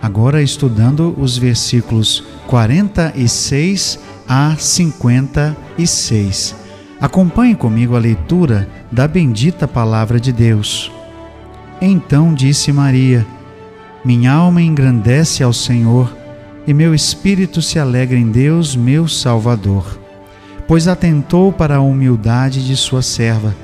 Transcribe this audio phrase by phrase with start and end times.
[0.00, 3.98] agora estudando os versículos 46
[4.28, 6.54] a 56.
[7.00, 10.90] Acompanhe comigo a leitura da bendita palavra de Deus.
[11.80, 13.26] Então disse Maria:
[14.04, 16.16] Minha alma engrandece ao Senhor,
[16.66, 19.98] e meu espírito se alegra em Deus, meu Salvador,
[20.66, 23.54] pois atentou para a humildade de sua serva.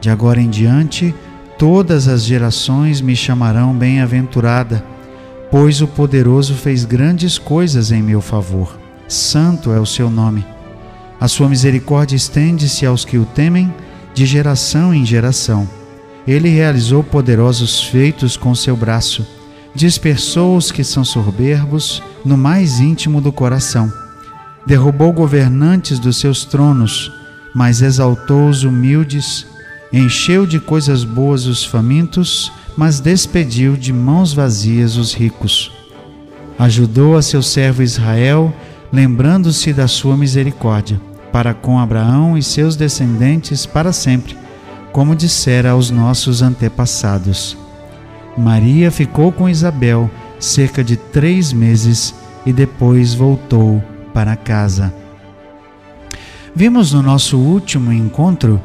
[0.00, 1.14] De agora em diante,
[1.56, 4.84] todas as gerações me chamarão bem-aventurada
[5.56, 8.76] pois o poderoso fez grandes coisas em meu favor.
[9.06, 10.44] Santo é o seu nome.
[11.20, 13.72] A sua misericórdia estende-se aos que o temem,
[14.12, 15.68] de geração em geração.
[16.26, 19.24] Ele realizou poderosos feitos com seu braço,
[19.72, 23.92] dispersou os que são soberbos no mais íntimo do coração.
[24.66, 27.12] Derrubou governantes dos seus tronos,
[27.54, 29.46] mas exaltou os humildes,
[29.92, 35.72] encheu de coisas boas os famintos, mas despediu de mãos vazias os ricos.
[36.58, 38.54] Ajudou a seu servo Israel,
[38.92, 41.00] lembrando-se da sua misericórdia,
[41.32, 44.36] para com Abraão e seus descendentes para sempre,
[44.92, 47.56] como dissera aos nossos antepassados.
[48.36, 54.92] Maria ficou com Isabel cerca de três meses e depois voltou para casa.
[56.54, 58.60] Vimos no nosso último encontro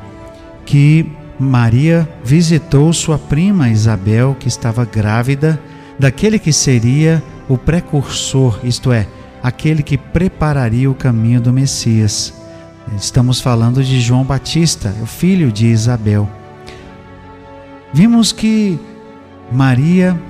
[0.69, 5.59] que Maria visitou sua prima Isabel, que estava grávida,
[5.97, 9.07] daquele que seria o precursor, isto é,
[9.41, 12.31] aquele que prepararia o caminho do Messias.
[12.95, 16.29] Estamos falando de João Batista, o filho de Isabel.
[17.91, 18.79] Vimos que
[19.51, 20.21] Maria,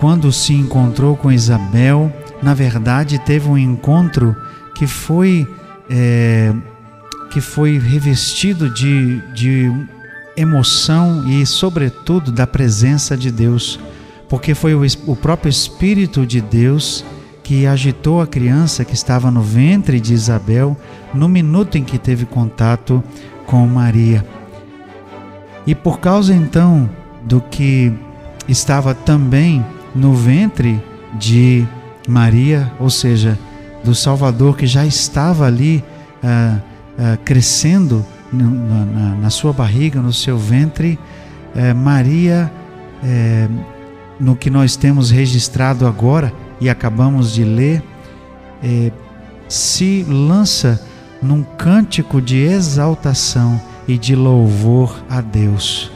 [0.00, 2.10] quando se encontrou com Isabel,
[2.42, 4.34] na verdade teve um encontro
[4.74, 5.46] que foi,
[5.90, 6.50] é,
[7.32, 9.72] que foi revestido de, de
[10.36, 13.80] emoção e, sobretudo, da presença de Deus,
[14.28, 17.02] porque foi o, próprio Espírito de Deus
[17.42, 20.76] que agitou a criança que estava no ventre de Isabel
[21.14, 23.02] no minuto em que teve contato
[23.46, 24.24] com Maria.
[25.66, 26.88] E por causa então
[27.22, 27.92] do que
[28.46, 30.82] estava também no ventre
[31.18, 31.66] de
[32.06, 33.38] Maria, ou seja,
[33.82, 35.82] do Salvador que já estava ali
[36.22, 36.58] ah,
[36.98, 40.98] ah, crescendo na, na, sua barriga, no seu ventre,
[41.54, 42.50] é, Maria,
[43.04, 43.48] é,
[44.18, 47.82] no que nós temos registrado agora e acabamos de ler,
[49.48, 50.80] se lança
[51.20, 55.90] num cântico de exaltação e de louvor a Deus.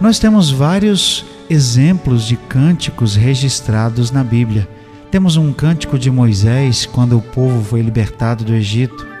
[0.00, 4.68] Nós temos vários exemplos de cânticos registrados na Bíblia.
[5.10, 9.13] Temos um cântico de Moisés quando o povo foi libertado do Egito.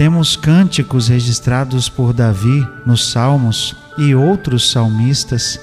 [0.00, 5.60] Temos cânticos registrados por Davi nos Salmos e outros salmistas.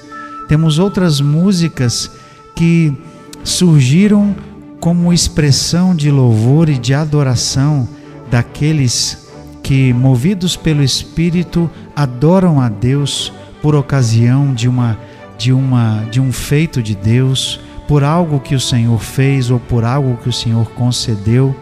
[0.48, 2.12] Temos outras músicas
[2.56, 2.96] que
[3.44, 4.36] surgiram
[4.80, 7.90] como expressão de louvor e de adoração
[8.30, 9.28] daqueles
[9.64, 15.00] que, movidos pelo Espírito, adoram a Deus por ocasião de uma
[15.36, 19.84] de uma de um feito de Deus, por algo que o Senhor fez ou por
[19.84, 21.56] algo que o Senhor concedeu.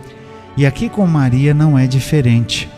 [0.57, 2.69] E aqui com Maria não é diferente.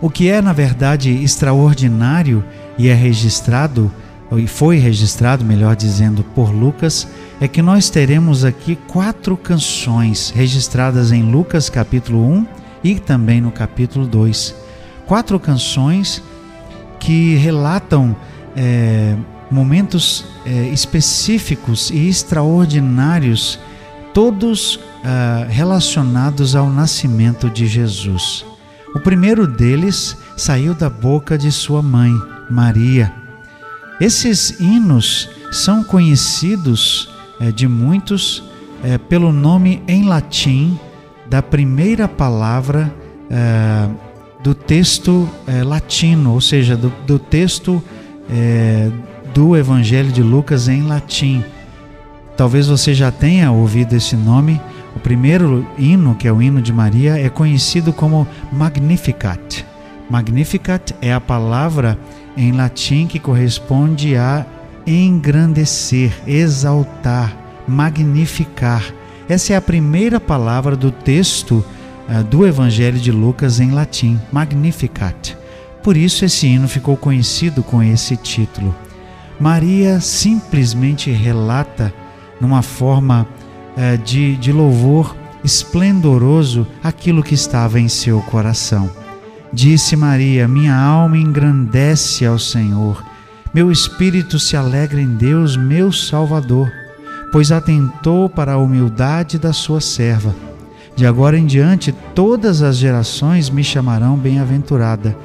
[0.00, 2.44] O que é, na verdade, extraordinário
[2.76, 3.90] e é registrado,
[4.36, 7.06] e foi registrado, melhor dizendo, por Lucas,
[7.40, 12.46] é que nós teremos aqui quatro canções registradas em Lucas capítulo 1
[12.84, 14.54] e também no capítulo 2.
[15.06, 16.22] Quatro canções
[16.98, 18.16] que relatam
[18.56, 19.16] é,
[19.50, 23.58] momentos é, específicos e extraordinários
[24.14, 28.44] todos uh, relacionados ao nascimento de Jesus.
[28.94, 32.12] O primeiro deles saiu da boca de sua mãe,
[32.50, 33.12] Maria.
[34.00, 37.08] Esses hinos são conhecidos
[37.40, 40.78] uh, de muitos uh, pelo nome em latim
[41.28, 42.92] da primeira palavra
[44.44, 45.26] do texto
[45.64, 47.82] latino, ou seja, do, do texto
[49.32, 51.42] do Evangelho de Lucas em latim
[52.36, 54.60] Talvez você já tenha ouvido esse nome.
[55.02, 59.64] Primeiro hino, que é o hino de Maria, é conhecido como Magnificat.
[60.08, 61.98] Magnificat é a palavra
[62.36, 64.46] em latim que corresponde a
[64.86, 68.84] engrandecer, exaltar, magnificar.
[69.28, 71.64] Essa é a primeira palavra do texto
[72.08, 75.36] uh, do Evangelho de Lucas em latim, Magnificat.
[75.82, 78.74] Por isso esse hino ficou conhecido com esse título.
[79.40, 81.92] Maria simplesmente relata,
[82.40, 83.26] numa forma
[83.76, 88.90] uh, de, de louvor esplendoroso, aquilo que estava em seu coração.
[89.52, 93.04] Disse Maria: Minha alma engrandece ao Senhor,
[93.52, 96.72] meu espírito se alegra em Deus, meu Salvador,
[97.30, 100.34] pois atentou para a humildade da sua serva.
[100.94, 105.16] De agora em diante, todas as gerações me chamarão bem-aventurada,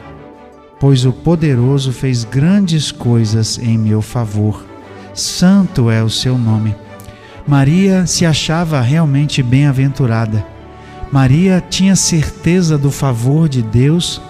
[0.80, 4.66] pois o poderoso fez grandes coisas em meu favor.
[5.14, 6.76] Santo é o seu nome.
[7.48, 10.58] Maria se achava realmente bem-aventurada
[11.12, 14.22] Maria tinha certeza do favor de Deus,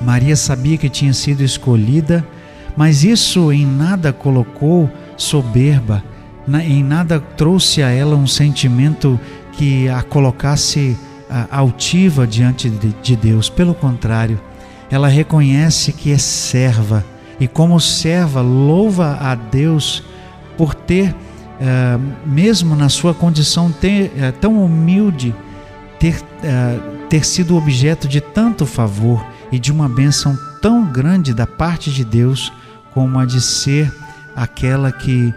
[0.00, 2.26] Maria sabia que tinha sido escolhida,
[2.74, 6.02] mas isso em nada colocou soberba,
[6.64, 9.20] em nada trouxe a ela um sentimento
[9.52, 10.96] que a colocasse
[11.50, 13.50] altiva diante de Deus.
[13.50, 14.40] Pelo contrário,
[14.90, 17.04] ela reconhece que é serva
[17.38, 20.02] e, como serva, louva a Deus
[20.56, 21.14] por ter,
[21.60, 25.34] eh, mesmo na sua condição eh, tão humilde,
[25.98, 31.46] ter, uh, ter sido objeto de tanto favor e de uma bênção tão grande da
[31.46, 32.52] parte de Deus
[32.92, 33.92] como a de ser
[34.34, 35.32] aquela que,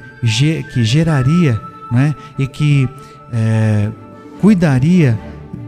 [0.74, 1.62] que geraria
[1.92, 2.90] né, e que
[3.32, 3.90] é,
[4.42, 5.18] cuidaria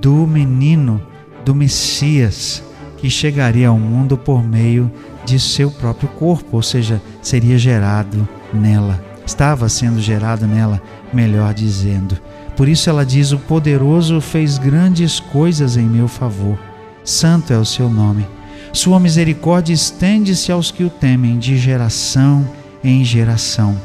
[0.01, 1.01] do menino,
[1.45, 2.63] do Messias,
[2.97, 4.91] que chegaria ao mundo por meio
[5.25, 8.99] de seu próprio corpo, ou seja, seria gerado nela,
[9.29, 10.81] estava sendo gerado nela,
[11.13, 12.17] melhor dizendo.
[12.57, 16.57] Por isso ela diz: O poderoso fez grandes coisas em meu favor.
[17.03, 18.27] Santo é o seu nome.
[18.73, 22.47] Sua misericórdia estende-se aos que o temem, de geração
[22.83, 23.79] em geração.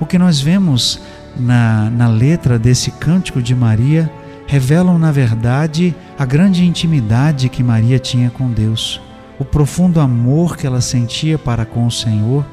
[0.00, 1.00] O que nós vemos
[1.36, 4.10] na, na letra desse cântico de Maria
[4.46, 9.00] revelam, na verdade, a grande intimidade que Maria tinha com Deus,
[9.38, 12.44] o profundo amor que ela sentia para com o Senhor,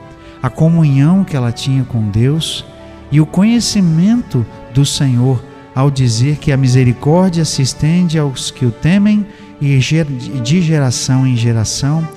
[0.41, 2.65] a comunhão que ela tinha com Deus
[3.11, 5.43] e o conhecimento do Senhor
[5.75, 9.25] ao dizer que a misericórdia se estende aos que o temem
[9.61, 12.07] e de geração em geração,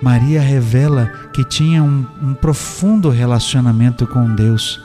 [0.00, 4.80] Maria revela que tinha um, um profundo relacionamento com Deus.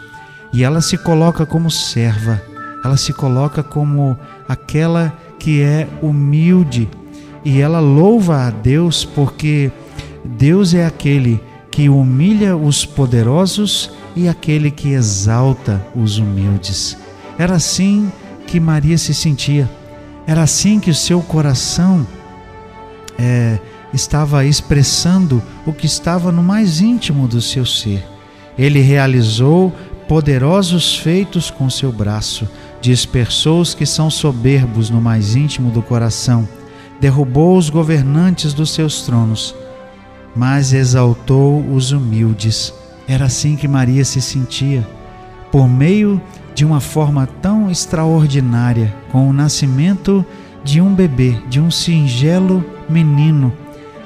[0.51, 2.41] E ela se coloca como serva,
[2.83, 4.17] ela se coloca como
[4.47, 6.89] aquela que é humilde.
[7.45, 9.71] E ela louva a Deus porque
[10.23, 11.52] Deus é aquele que
[11.89, 16.97] humilha os poderosos e aquele que exalta os humildes.
[17.37, 18.11] Era assim
[18.45, 19.69] que Maria se sentia,
[20.27, 22.05] era assim que o seu coração
[23.17, 23.59] é,
[23.93, 28.03] estava expressando o que estava no mais íntimo do seu ser.
[28.57, 29.73] Ele realizou
[30.07, 32.47] poderosos feitos com seu braço,
[32.81, 36.47] dispersou os que são soberbos no mais íntimo do coração,
[36.99, 39.55] derrubou os governantes dos seus tronos,
[40.35, 42.73] mas exaltou os humildes.
[43.07, 44.87] Era assim que Maria se sentia.
[45.51, 46.21] Por meio
[46.55, 50.25] de uma forma tão extraordinária, com o nascimento
[50.63, 53.53] de um bebê, de um singelo menino,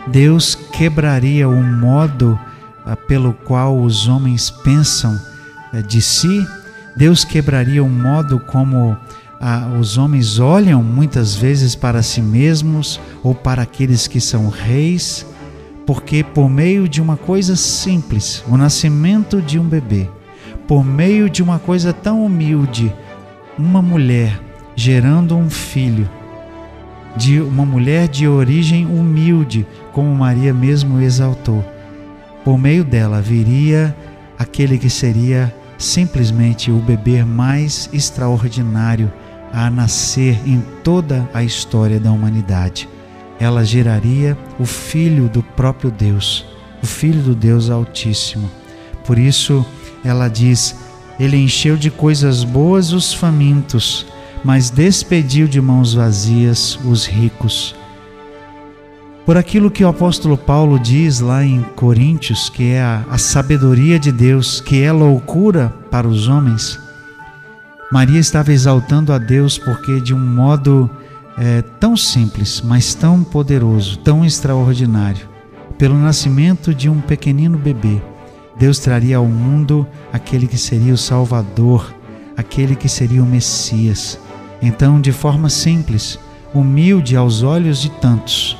[0.07, 2.39] Deus quebraria o modo
[2.85, 5.19] ah, pelo qual os homens pensam
[5.73, 6.45] eh, de si,
[6.95, 8.97] Deus quebraria o modo como
[9.39, 15.25] ah, os homens olham muitas vezes para si mesmos ou para aqueles que são reis,
[15.87, 20.09] porque por meio de uma coisa simples, o nascimento de um bebê,
[20.67, 22.93] por meio de uma coisa tão humilde,
[23.57, 24.37] uma mulher
[24.75, 26.07] gerando um filho,
[27.15, 31.63] de uma mulher de origem humilde, como Maria mesmo exaltou.
[32.43, 33.95] Por meio dela viria
[34.37, 39.11] aquele que seria simplesmente o bebê mais extraordinário
[39.53, 42.89] a nascer em toda a história da humanidade.
[43.39, 46.45] Ela geraria o filho do próprio Deus,
[46.81, 48.49] o filho do Deus Altíssimo.
[49.05, 49.65] Por isso,
[50.03, 50.75] ela diz:
[51.19, 54.05] Ele encheu de coisas boas os famintos,
[54.43, 57.75] mas despediu de mãos vazias os ricos.
[59.25, 63.99] Por aquilo que o apóstolo Paulo diz lá em Coríntios, que é a, a sabedoria
[63.99, 66.79] de Deus, que é loucura para os homens,
[67.91, 70.89] Maria estava exaltando a Deus porque, de um modo
[71.37, 75.29] é, tão simples, mas tão poderoso, tão extraordinário,
[75.77, 78.01] pelo nascimento de um pequenino bebê,
[78.57, 81.93] Deus traria ao mundo aquele que seria o Salvador,
[82.35, 84.19] aquele que seria o Messias.
[84.59, 86.17] Então, de forma simples,
[86.53, 88.57] humilde aos olhos de tantos,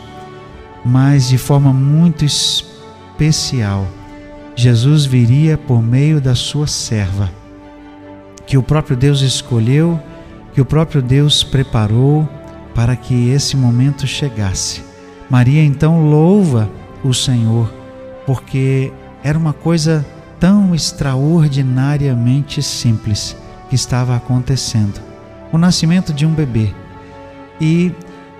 [0.86, 3.88] mas de forma muito especial,
[4.56, 7.32] Jesus viria por meio da sua serva,
[8.46, 10.00] que o próprio Deus escolheu,
[10.54, 12.30] que o próprio Deus preparou
[12.78, 14.84] para que esse momento chegasse.
[15.32, 16.70] Maria então louva
[17.04, 17.74] o Senhor,
[18.24, 18.94] porque
[19.24, 20.06] era uma coisa
[20.40, 23.36] tão extraordinariamente simples
[23.68, 25.02] que estava acontecendo
[25.52, 26.72] o nascimento de um bebê.
[27.60, 27.92] E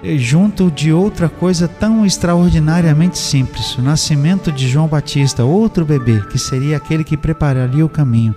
[0.04, 6.22] eh, junto de outra coisa tão extraordinariamente simples, o nascimento de João Batista, outro bebê,
[6.30, 8.36] que seria aquele que prepararia o caminho.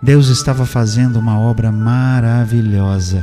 [0.00, 3.22] Deus estava fazendo uma obra maravilhosa.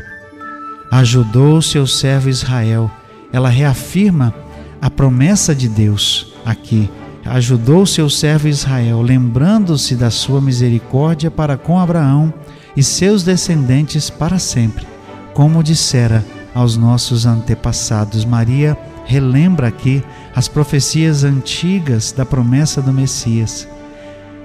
[0.92, 2.90] Ajudou seu servo Israel.
[3.32, 4.34] Ela reafirma
[4.82, 6.90] a promessa de Deus aqui.
[7.26, 12.34] Ajudou seu servo Israel, lembrando-se da sua misericórdia para com Abraão
[12.76, 14.88] e seus descendentes para sempre,
[15.34, 18.26] como dissera aos nossos antepassados.
[18.26, 20.04] Maria relembra aqui
[20.36, 23.68] as profecias antigas da promessa do Messias.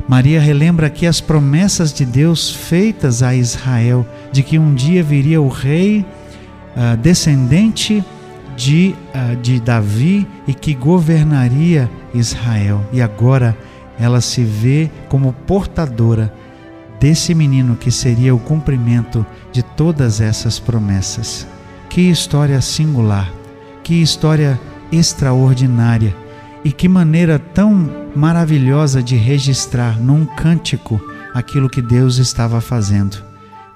[0.07, 5.41] Maria relembra aqui as promessas de Deus feitas a Israel, de que um dia viria
[5.41, 6.05] o rei
[6.77, 8.05] uh, descendente
[8.57, 12.85] de, uh, de Davi e que governaria Israel.
[12.93, 13.57] E agora
[13.99, 16.33] ela se vê como portadora
[17.01, 21.47] desse menino que seria o cumprimento de todas essas promessas.
[21.89, 23.31] Que história singular,
[23.83, 24.59] que história
[24.91, 26.15] extraordinária
[26.65, 31.01] e que maneira tão maravilhosa de registrar num cântico
[31.35, 33.23] aquilo que Deus estava fazendo.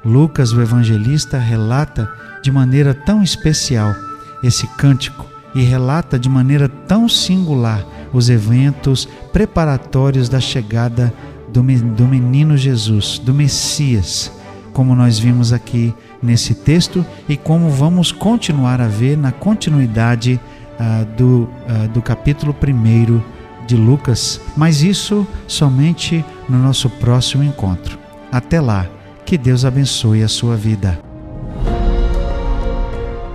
[0.05, 2.09] Lucas, o evangelista, relata
[2.43, 3.95] de maneira tão especial
[4.43, 11.13] esse cântico e relata de maneira tão singular os eventos preparatórios da chegada
[11.53, 14.31] do, menino Jesus, do Messias,
[14.73, 20.39] como nós vimos aqui nesse texto e como vamos continuar a ver na continuidade
[20.79, 23.21] uh, do, uh, do capítulo 1
[23.67, 27.99] de Lucas, mas isso somente no nosso próximo encontro.
[28.31, 28.87] Até lá,
[29.25, 31.08] que Deus abençoe a sua vida.